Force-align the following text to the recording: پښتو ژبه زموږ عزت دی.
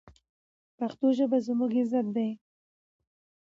پښتو 0.77 1.07
ژبه 1.17 1.37
زموږ 1.47 1.71
عزت 1.81 2.05
دی. 2.15 2.29